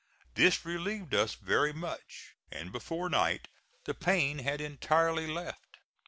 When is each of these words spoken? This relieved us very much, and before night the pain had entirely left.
This 0.33 0.65
relieved 0.65 1.13
us 1.13 1.35
very 1.35 1.73
much, 1.73 2.33
and 2.51 2.71
before 2.71 3.07
night 3.07 3.49
the 3.83 3.93
pain 3.93 4.39
had 4.39 4.59
entirely 4.59 5.27
left. 5.27 5.77